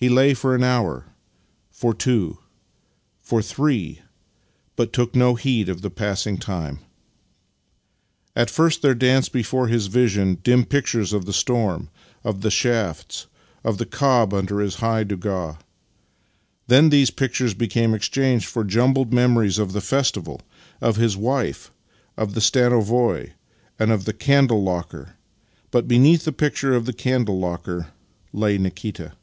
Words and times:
He 0.00 0.08
lay 0.08 0.32
for 0.32 0.54
an 0.54 0.62
hour— 0.62 1.06
for 1.80 1.92
two— 1.92 2.38
for 3.20 3.42
three, 3.42 4.00
but 4.76 4.92
took 4.92 5.16
no 5.16 5.34
heed 5.34 5.68
of 5.68 5.82
the 5.82 5.90
passing 5.90 6.34
of 6.34 6.40
time. 6.40 6.78
At 8.36 8.48
first 8.48 8.80
there 8.80 8.94
danced 8.94 9.32
before 9.32 9.66
his 9.66 9.88
vision 9.88 10.38
dim 10.44 10.66
pictures 10.66 11.12
of 11.12 11.24
the 11.24 11.32
storm, 11.32 11.90
of 12.22 12.42
the 12.42 12.50
shafts, 12.52 13.26
and 13.64 13.70
of 13.70 13.78
the 13.78 13.86
cob 13.86 14.32
under 14.32 14.62
its 14.62 14.76
high 14.76 15.02
donga. 15.02 15.58
Then 16.68 16.90
these 16.90 17.10
pictures 17.10 17.54
became 17.54 17.92
exchanged 17.92 18.46
for 18.46 18.62
jumbled 18.62 19.12
memories 19.12 19.58
of 19.58 19.72
the 19.72 19.80
festival, 19.80 20.42
of 20.80 20.94
his 20.94 21.16
wife, 21.16 21.72
of 22.16 22.34
the 22.34 22.40
stanovoi, 22.40 23.32
and 23.80 23.90
of 23.90 24.04
the 24.04 24.12
candle 24.12 24.62
locker— 24.62 25.16
but 25.72 25.88
beneath 25.88 26.24
the 26.24 26.30
picture 26.30 26.72
of 26.76 26.86
the 26.86 26.92
candle 26.92 27.40
locker 27.40 27.88
lay 28.32 28.58
Nikita. 28.58 29.14